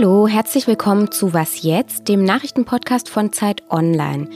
[0.00, 4.30] Hallo, herzlich willkommen zu Was jetzt, dem Nachrichtenpodcast von Zeit Online.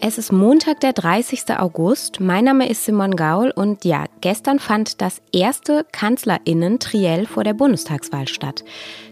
[0.00, 1.58] Es ist Montag, der 30.
[1.58, 2.20] August.
[2.20, 8.28] Mein Name ist Simon Gaul und ja, gestern fand das erste Kanzlerinnen-Triell vor der Bundestagswahl
[8.28, 8.62] statt.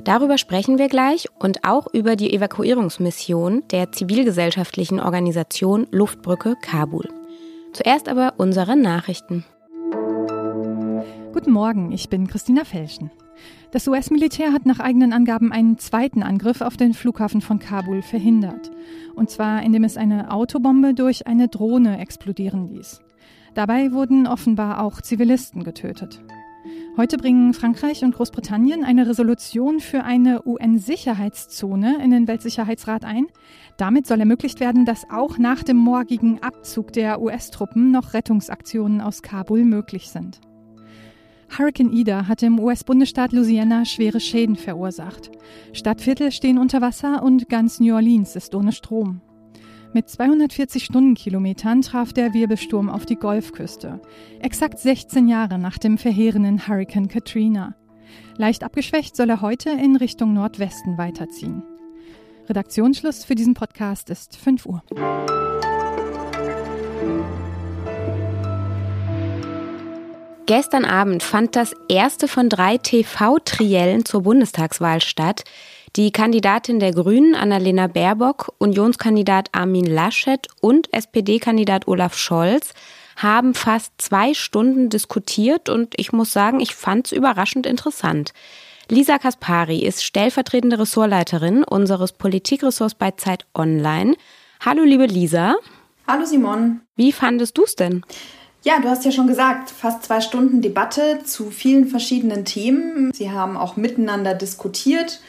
[0.04, 7.08] Darüber sprechen wir gleich und auch über die Evakuierungsmission der zivilgesellschaftlichen Organisation Luftbrücke Kabul.
[7.72, 9.44] Zuerst aber unsere Nachrichten.
[11.32, 13.10] Guten Morgen, ich bin Christina Felschen.
[13.70, 18.70] Das US-Militär hat nach eigenen Angaben einen zweiten Angriff auf den Flughafen von Kabul verhindert.
[19.14, 23.00] Und zwar indem es eine Autobombe durch eine Drohne explodieren ließ.
[23.54, 26.22] Dabei wurden offenbar auch Zivilisten getötet.
[26.96, 33.28] Heute bringen Frankreich und Großbritannien eine Resolution für eine UN-Sicherheitszone in den Weltsicherheitsrat ein.
[33.78, 39.22] Damit soll ermöglicht werden, dass auch nach dem morgigen Abzug der US-Truppen noch Rettungsaktionen aus
[39.22, 40.40] Kabul möglich sind.
[41.58, 45.30] Hurricane Ida hat im US-Bundesstaat Louisiana schwere Schäden verursacht.
[45.74, 49.20] Stadtviertel stehen unter Wasser und ganz New Orleans ist ohne Strom.
[49.92, 54.00] Mit 240 Stundenkilometern traf der Wirbelsturm auf die Golfküste,
[54.40, 57.74] exakt 16 Jahre nach dem verheerenden Hurricane Katrina.
[58.38, 61.62] Leicht abgeschwächt soll er heute in Richtung Nordwesten weiterziehen.
[62.48, 64.82] Redaktionsschluss für diesen Podcast ist 5 Uhr.
[70.46, 75.44] Gestern Abend fand das erste von drei TV-Triellen zur Bundestagswahl statt.
[75.94, 82.74] Die Kandidatin der Grünen, Annalena Baerbock, Unionskandidat Armin Laschet und SPD-Kandidat Olaf Scholz
[83.16, 88.32] haben fast zwei Stunden diskutiert und ich muss sagen, ich fand es überraschend interessant.
[88.88, 94.16] Lisa Kaspari ist stellvertretende Ressortleiterin unseres Politikressorts bei Zeit Online.
[94.64, 95.54] Hallo, liebe Lisa.
[96.08, 96.80] Hallo, Simon.
[96.96, 98.02] Wie fandest du es denn?
[98.64, 103.12] Ja, du hast ja schon gesagt, fast zwei Stunden Debatte zu vielen verschiedenen Themen.
[103.12, 105.20] Sie haben auch miteinander diskutiert,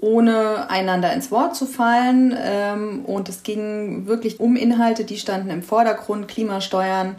[0.00, 2.34] ohne einander ins Wort zu fallen.
[2.40, 6.28] Ähm, und es ging wirklich um Inhalte, die standen im Vordergrund.
[6.28, 7.16] Klimasteuern,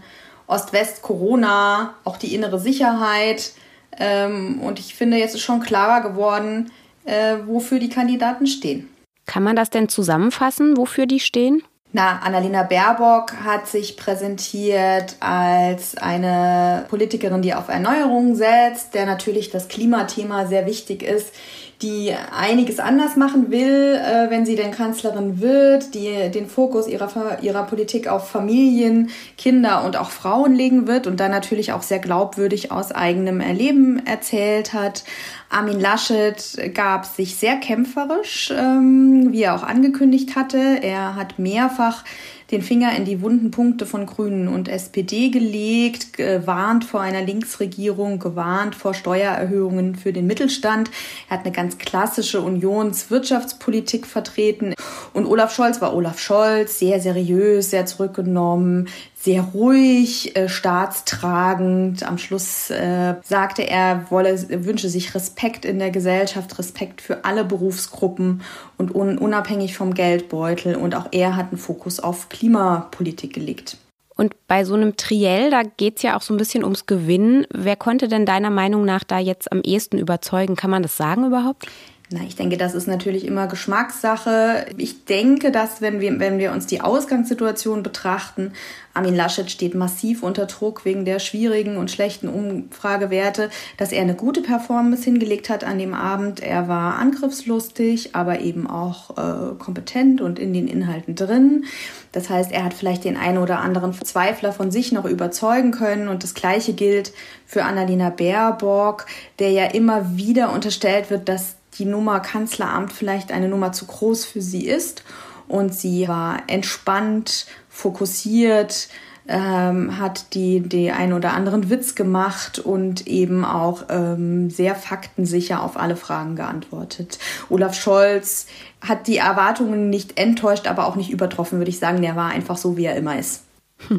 [0.47, 3.51] Ost-West, Corona, auch die innere Sicherheit.
[3.95, 6.71] Ähm, und ich finde, jetzt ist schon klarer geworden,
[7.05, 8.89] äh, wofür die Kandidaten stehen.
[9.27, 11.61] Kann man das denn zusammenfassen, wofür die stehen?
[11.91, 19.49] Na, Annalena Baerbock hat sich präsentiert als eine Politikerin, die auf Erneuerung setzt, der natürlich
[19.49, 21.33] das Klimathema sehr wichtig ist,
[21.81, 27.41] die einiges anders machen will, äh, wenn sie denn Kanzlerin wird, die den Fokus ihrer,
[27.41, 31.99] ihrer Politik auf Familien, Kinder und auch Frauen legen wird und dann natürlich auch sehr
[31.99, 35.05] glaubwürdig aus eigenem Erleben erzählt hat.
[35.49, 40.79] Armin Laschet gab sich sehr kämpferisch, ähm, wie er auch angekündigt hatte.
[40.81, 42.03] Er hat mehrfach
[42.51, 48.19] den Finger in die wunden Punkte von Grünen und SPD gelegt, gewarnt vor einer Linksregierung,
[48.19, 50.89] gewarnt vor Steuererhöhungen für den Mittelstand.
[51.29, 54.73] Er hat eine ganz klassische Unionswirtschaftspolitik vertreten.
[55.13, 62.03] Und Olaf Scholz war Olaf Scholz, sehr seriös, sehr zurückgenommen, sehr ruhig, äh, staatstragend.
[62.03, 67.43] Am Schluss äh, sagte er, wolle, wünsche sich Respekt in der Gesellschaft, Respekt für alle
[67.43, 68.41] Berufsgruppen
[68.77, 70.75] und un unabhängig vom Geldbeutel.
[70.75, 73.77] Und auch er hat einen Fokus auf Klimapolitik gelegt.
[74.15, 77.47] Und bei so einem Triell, da geht es ja auch so ein bisschen ums Gewinnen.
[77.51, 80.57] Wer konnte denn deiner Meinung nach da jetzt am ehesten überzeugen?
[80.57, 81.67] Kann man das sagen überhaupt?
[82.11, 84.65] Na, ich denke, das ist natürlich immer Geschmackssache.
[84.77, 88.53] Ich denke, dass wenn wir, wenn wir uns die Ausgangssituation betrachten,
[88.95, 94.15] Armin Laschet steht massiv unter Druck wegen der schwierigen und schlechten Umfragewerte, dass er eine
[94.15, 96.39] gute Performance hingelegt hat an dem Abend.
[96.39, 101.65] Er war angriffslustig, aber eben auch äh, kompetent und in den Inhalten drin.
[102.11, 106.07] Das heißt, er hat vielleicht den einen oder anderen Zweifler von sich noch überzeugen können.
[106.07, 107.13] Und das Gleiche gilt
[107.45, 109.05] für Annalena Baerbock,
[109.37, 114.25] der ja immer wieder unterstellt wird, dass die Nummer Kanzleramt vielleicht eine Nummer zu groß
[114.25, 115.03] für sie ist.
[115.47, 118.89] Und sie war entspannt, fokussiert,
[119.27, 125.63] ähm, hat die, die ein oder anderen Witz gemacht und eben auch ähm, sehr faktensicher
[125.63, 127.19] auf alle Fragen geantwortet.
[127.49, 128.47] Olaf Scholz
[128.81, 132.01] hat die Erwartungen nicht enttäuscht, aber auch nicht übertroffen, würde ich sagen.
[132.01, 133.43] Der war einfach so, wie er immer ist.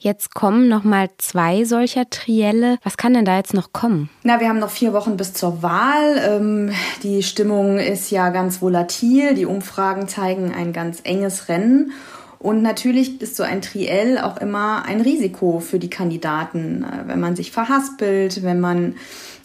[0.00, 2.78] Jetzt kommen noch mal zwei solcher Trielle.
[2.84, 4.08] Was kann denn da jetzt noch kommen?
[4.22, 6.22] Na, wir haben noch vier Wochen bis zur Wahl.
[6.24, 6.70] Ähm,
[7.02, 9.34] die Stimmung ist ja ganz volatil.
[9.34, 11.92] Die Umfragen zeigen ein ganz enges Rennen.
[12.38, 17.18] Und natürlich ist so ein Triell auch immer ein Risiko für die Kandidaten, äh, wenn
[17.18, 18.94] man sich verhaspelt, wenn man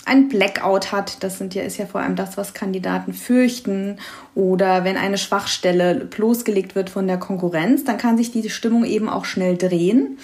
[0.05, 3.97] ein Blackout hat, das sind ja, ist ja vor allem das, was Kandidaten fürchten,
[4.35, 9.09] oder wenn eine Schwachstelle bloßgelegt wird von der Konkurrenz, dann kann sich die Stimmung eben
[9.09, 10.17] auch schnell drehen.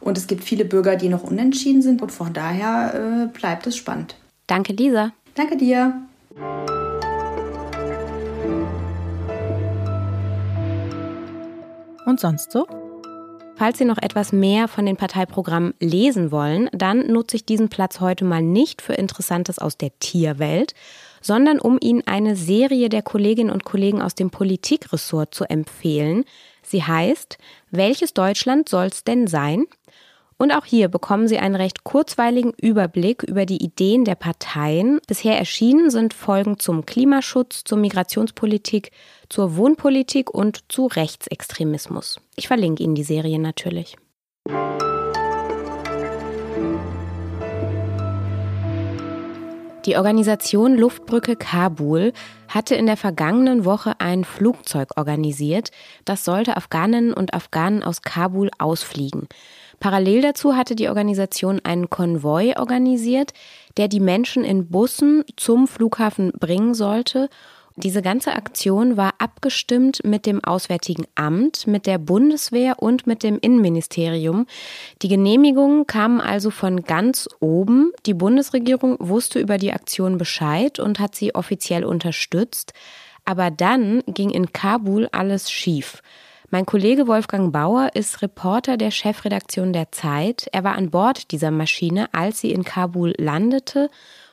[0.00, 3.76] Und es gibt viele Bürger, die noch unentschieden sind und von daher äh, bleibt es
[3.76, 4.16] spannend.
[4.46, 5.12] Danke, Lisa.
[5.34, 5.94] Danke dir.
[12.06, 12.66] Und sonst so?
[13.56, 18.00] Falls Sie noch etwas mehr von den Parteiprogrammen lesen wollen, dann nutze ich diesen Platz
[18.00, 20.74] heute mal nicht für Interessantes aus der Tierwelt,
[21.20, 26.24] sondern um Ihnen eine Serie der Kolleginnen und Kollegen aus dem Politikressort zu empfehlen.
[26.62, 27.38] Sie heißt
[27.70, 29.66] Welches Deutschland soll's denn sein?
[30.36, 35.00] Und auch hier bekommen Sie einen recht kurzweiligen Überblick über die Ideen der Parteien.
[35.06, 38.90] Bisher erschienen sind Folgen zum Klimaschutz, zur Migrationspolitik,
[39.28, 42.20] zur Wohnpolitik und zu Rechtsextremismus.
[42.36, 43.96] Ich verlinke Ihnen die Serie natürlich.
[49.86, 52.14] Die Organisation Luftbrücke Kabul
[52.48, 55.70] hatte in der vergangenen Woche ein Flugzeug organisiert,
[56.06, 59.28] das sollte Afghaninnen und Afghanen aus Kabul ausfliegen.
[59.80, 63.32] Parallel dazu hatte die Organisation einen Konvoi organisiert,
[63.76, 67.28] der die Menschen in Bussen zum Flughafen bringen sollte.
[67.76, 73.38] Diese ganze Aktion war abgestimmt mit dem Auswärtigen Amt, mit der Bundeswehr und mit dem
[73.40, 74.46] Innenministerium.
[75.02, 77.90] Die Genehmigungen kamen also von ganz oben.
[78.06, 82.74] Die Bundesregierung wusste über die Aktion Bescheid und hat sie offiziell unterstützt.
[83.24, 86.00] Aber dann ging in Kabul alles schief.
[86.54, 90.46] Mein Kollege Wolfgang Bauer ist Reporter der Chefredaktion der Zeit.
[90.52, 93.90] Er war an Bord dieser Maschine, als sie in Kabul landete.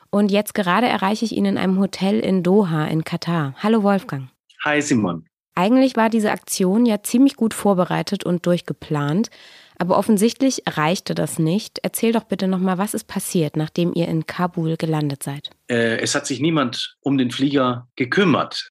[0.08, 3.56] Und jetzt gerade erreiche ich ihn in einem Hotel in Doha in Katar.
[3.60, 4.28] Hallo Wolfgang.
[4.64, 5.26] Hi Simon.
[5.56, 9.28] Eigentlich war diese Aktion ja ziemlich gut vorbereitet und durchgeplant.
[9.76, 11.80] Aber offensichtlich reichte das nicht.
[11.82, 15.50] Erzähl doch bitte nochmal, was ist passiert, nachdem ihr in Kabul gelandet seid?
[15.68, 18.70] Äh, es hat sich niemand um den Flieger gekümmert.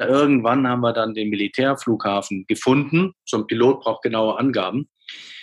[0.00, 3.12] Irgendwann haben wir dann den Militärflughafen gefunden.
[3.24, 4.88] So ein Pilot braucht genaue Angaben.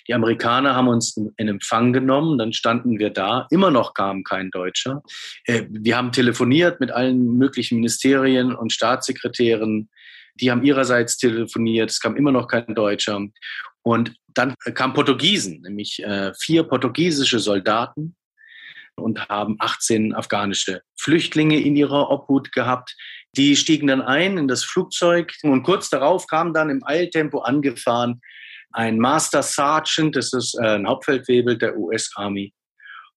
[0.08, 3.46] Die Amerikaner haben uns in Empfang genommen, dann standen wir da.
[3.52, 5.04] Immer noch kam kein Deutscher.
[5.46, 9.90] Äh, wir haben telefoniert mit allen möglichen Ministerien und Staatssekretären.
[10.36, 13.20] Die haben ihrerseits telefoniert, es kam immer noch kein Deutscher.
[13.82, 18.16] Und dann kamen Portugiesen, nämlich äh, vier portugiesische Soldaten
[18.96, 22.96] und haben 18 afghanische Flüchtlinge in ihrer Obhut gehabt.
[23.36, 28.22] Die stiegen dann ein in das Flugzeug und kurz darauf kam dann im Eiltempo angefahren
[28.72, 32.54] ein Master Sergeant, das ist äh, ein Hauptfeldwebel der US Army,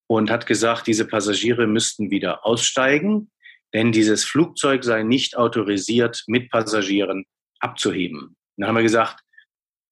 [0.07, 3.31] und hat gesagt, diese Passagiere müssten wieder aussteigen,
[3.75, 7.25] denn dieses Flugzeug sei nicht autorisiert, mit Passagieren
[7.61, 8.37] abzuheben.
[8.57, 9.21] Dann haben wir gesagt,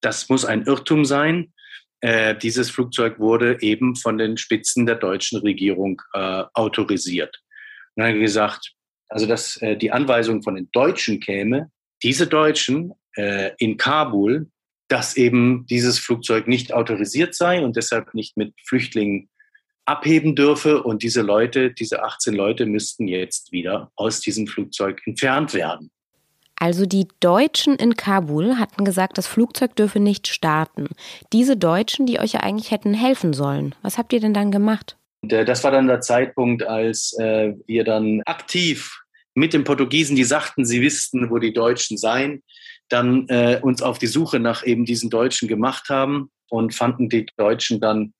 [0.01, 1.53] das muss ein Irrtum sein.
[2.01, 7.41] Äh, dieses Flugzeug wurde eben von den Spitzen der deutschen Regierung äh, autorisiert.
[7.95, 8.73] Und dann haben wir gesagt,
[9.09, 11.71] also dass äh, die Anweisung von den Deutschen käme,
[12.03, 14.47] diese Deutschen äh, in Kabul,
[14.87, 19.29] dass eben dieses Flugzeug nicht autorisiert sei und deshalb nicht mit Flüchtlingen
[19.85, 20.83] abheben dürfe.
[20.83, 25.91] Und diese Leute, diese 18 Leute müssten jetzt wieder aus diesem Flugzeug entfernt werden.
[26.55, 30.89] Also die Deutschen in Kabul hatten gesagt, das Flugzeug dürfe nicht starten.
[31.31, 33.75] Diese Deutschen, die euch ja eigentlich hätten helfen sollen.
[33.81, 34.97] Was habt ihr denn dann gemacht?
[35.21, 38.99] Und, äh, das war dann der Zeitpunkt, als äh, wir dann aktiv
[39.35, 42.43] mit den Portugiesen, die sagten, sie wüssten, wo die Deutschen seien,
[42.89, 47.27] dann äh, uns auf die Suche nach eben diesen Deutschen gemacht haben und fanden die
[47.37, 48.13] Deutschen dann,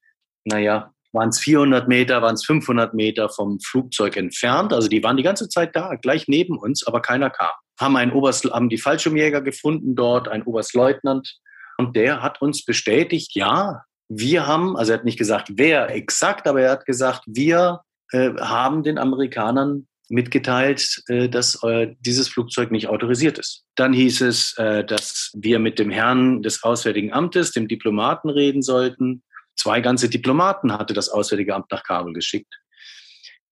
[0.46, 4.74] naja, waren es 400 Meter, waren es 500 Meter vom Flugzeug entfernt.
[4.74, 7.52] Also die waren die ganze Zeit da, gleich neben uns, aber keiner kam.
[7.80, 11.38] Haben, einen Oberst, haben die Fallschirmjäger gefunden dort, einen Oberstleutnant.
[11.78, 16.48] Und der hat uns bestätigt, ja, wir haben, also er hat nicht gesagt, wer exakt,
[16.48, 22.72] aber er hat gesagt, wir äh, haben den Amerikanern mitgeteilt, äh, dass äh, dieses Flugzeug
[22.72, 23.64] nicht autorisiert ist.
[23.76, 28.64] Dann hieß es, äh, dass wir mit dem Herrn des Auswärtigen Amtes, dem Diplomaten, reden
[28.64, 29.24] sollten.
[29.56, 32.54] Zwei ganze Diplomaten hatte das Auswärtige Amt nach Kabul geschickt.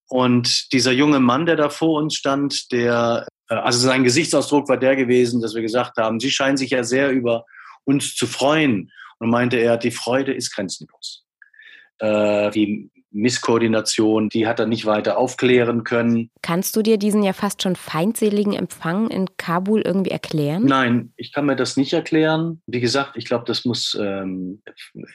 [0.10, 4.96] Und dieser junge Mann, der da vor uns stand, der, also sein Gesichtsausdruck war der
[4.96, 7.46] gewesen, dass wir gesagt haben, Sie scheinen sich ja sehr über
[7.84, 8.90] uns zu freuen.
[9.20, 11.26] Und meinte er, die Freude ist grenzenlos.
[12.00, 16.30] Äh, die Misskoordination, die hat er nicht weiter aufklären können.
[16.42, 20.66] Kannst du dir diesen ja fast schon feindseligen Empfang in Kabul irgendwie erklären?
[20.66, 22.62] Nein, ich kann mir das nicht erklären.
[22.68, 24.62] Wie gesagt, ich glaube, das muss, ähm,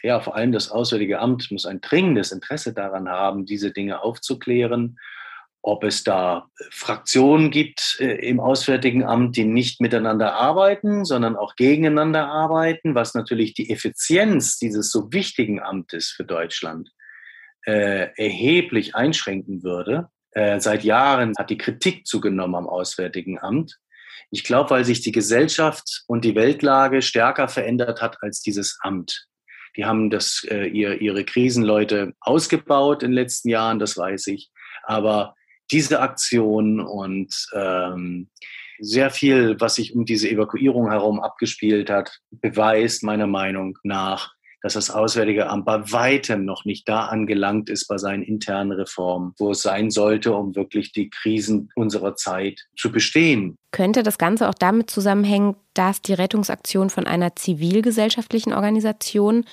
[0.02, 4.98] ja, vor allem das Auswärtige Amt muss ein dringendes Interesse daran haben, diese Dinge aufzuklären
[5.62, 11.54] ob es da Fraktionen gibt äh, im Auswärtigen Amt, die nicht miteinander arbeiten, sondern auch
[11.54, 16.90] gegeneinander arbeiten, was natürlich die Effizienz dieses so wichtigen Amtes für Deutschland
[17.64, 20.08] äh, erheblich einschränken würde.
[20.32, 23.78] Äh, seit Jahren hat die Kritik zugenommen am Auswärtigen Amt.
[24.30, 29.28] Ich glaube, weil sich die Gesellschaft und die Weltlage stärker verändert hat als dieses Amt.
[29.76, 34.50] Die haben das, äh, ihr, ihre Krisenleute ausgebaut in den letzten Jahren, das weiß ich.
[34.84, 35.34] Aber
[35.72, 38.28] diese Aktion und ähm,
[38.84, 44.74] Sehr viel, was sich um diese Evakuierung herum abgespielt hat, beweist meiner Meinung nach, dass
[44.74, 49.52] das Auswärtige Amt bei weitem noch nicht da angelangt ist bei seinen internen Reformen, wo
[49.52, 53.56] es sein sollte, um wirklich die Krisen unserer Zeit zu bestehen.
[53.70, 59.44] Könnte das Ganze auch damit zusammenhängen, dass die Rettungsaktion von einer zivilgesellschaftlichen Organisation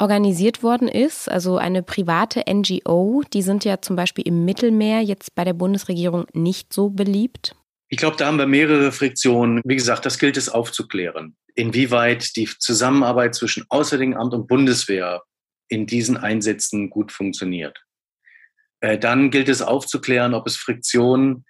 [0.00, 5.34] organisiert worden ist, also eine private NGO, die sind ja zum Beispiel im Mittelmeer jetzt
[5.34, 7.54] bei der Bundesregierung nicht so beliebt.
[7.88, 9.60] Ich glaube, da haben wir mehrere Friktionen.
[9.64, 15.22] Wie gesagt, das gilt es aufzuklären inwieweit die Zusammenarbeit zwischen Auswärtigem Amt und Bundeswehr
[15.68, 17.84] in diesen Einsätzen gut funktioniert.
[18.80, 21.44] Äh, dann gilt es aufzuklären, ob es Friktionen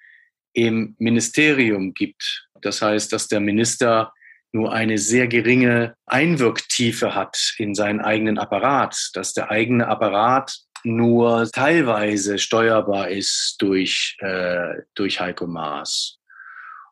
[0.52, 2.48] im Ministerium gibt.
[2.60, 4.12] Das heißt, dass der Minister
[4.52, 11.48] nur eine sehr geringe Einwirktiefe hat in seinen eigenen Apparat, dass der eigene Apparat nur
[11.52, 16.18] teilweise steuerbar ist durch, äh, durch Heiko Maas.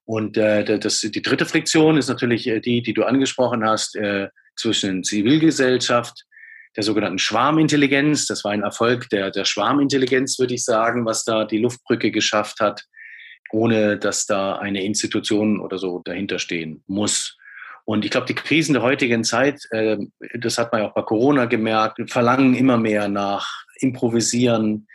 [0.04, 4.28] Und äh, das, die dritte Friktion ist natürlich äh, die, die du angesprochen hast, äh,
[4.56, 6.24] zwischen Zivilgesellschaft,
[6.76, 8.26] der sogenannten Schwarmintelligenz.
[8.26, 12.60] Das war ein Erfolg der, der Schwarmintelligenz, würde ich sagen, was da die Luftbrücke geschafft
[12.60, 12.84] hat,
[13.50, 17.37] ohne dass da eine Institution oder so dahinter stehen muss.
[17.88, 19.96] Und ich glaube, die Krisen der heutigen Zeit, äh,
[20.38, 24.86] das hat man ja auch bei Corona gemerkt, verlangen immer mehr nach Improvisieren,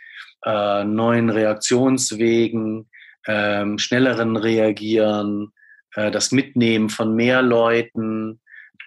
[0.46, 2.88] äh, neuen Reaktionswegen,
[3.26, 5.48] ähm, schnelleren Reagieren,
[5.96, 8.40] äh, das Mitnehmen von mehr Leuten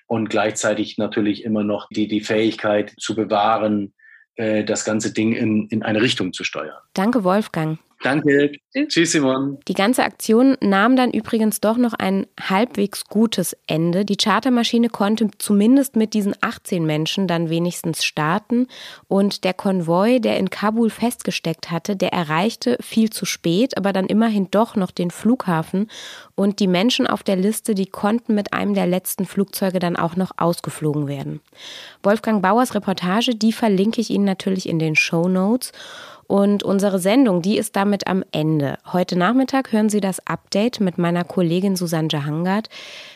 [0.06, 3.94] und gleichzeitig natürlich immer noch die, die Fähigkeit zu bewahren,
[4.38, 6.80] äh, das ganze Ding in, in eine Richtung zu steuern.
[6.94, 7.78] Danke, Wolfgang.
[8.04, 8.52] Danke.
[8.88, 9.58] Tschüss, Simon.
[9.68, 14.06] Die ganze Aktion nahm dann übrigens doch noch ein halbwegs gutes Ende.
[14.06, 18.68] Die Chartermaschine konnte zumindest mit diesen 18 Menschen dann wenigstens starten.
[19.08, 24.06] Und der Konvoi, der in Kabul festgesteckt hatte, der erreichte viel zu spät, aber dann
[24.06, 25.90] immerhin doch noch den Flughafen.
[26.36, 30.16] Und die Menschen auf der Liste, die konnten mit einem der letzten Flugzeuge dann auch
[30.16, 31.42] noch ausgeflogen werden.
[32.04, 35.72] Wolfgang Bauers Reportage, die verlinke ich Ihnen natürlich in den Show Notes.
[36.28, 38.78] Und unsere Sendung, die ist damit am Ende.
[38.92, 42.68] Heute Nachmittag hören Sie das Update mit meiner Kollegin Susanne Jahangard.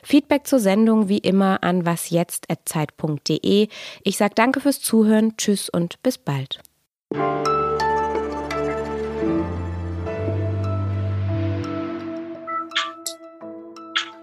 [0.02, 3.68] Feedback zur Sendung wie immer an wasjetzt.zeit.de.
[4.04, 6.62] Ich sage danke fürs Zuhören, tschüss und bis bald.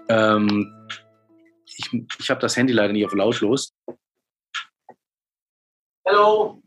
[0.09, 0.87] Ähm,
[1.65, 3.71] ich ich habe das Handy leider nicht auf lautlos.
[6.07, 6.63] Hallo,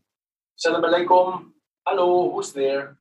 [0.55, 1.52] Salam alaikum.
[1.87, 2.97] Hello, who's there?